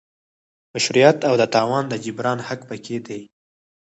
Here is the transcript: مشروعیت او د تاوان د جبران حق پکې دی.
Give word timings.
مشروعیت 0.73 1.17
او 1.27 1.33
د 1.41 1.43
تاوان 1.55 1.83
د 1.89 1.93
جبران 2.05 2.39
حق 2.47 2.61
پکې 2.69 2.97
دی. 3.07 3.21